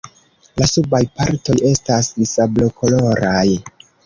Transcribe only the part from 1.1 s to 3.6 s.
partoj estas sablokoloraj.